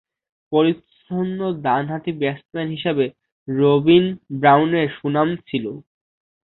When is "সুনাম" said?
4.97-5.29